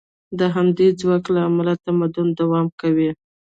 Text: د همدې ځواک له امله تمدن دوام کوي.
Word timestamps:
د 0.39 0.41
همدې 0.55 0.87
ځواک 0.99 1.23
له 1.33 1.39
امله 1.49 1.73
تمدن 1.85 2.27
دوام 2.39 2.67
کوي. 2.81 3.09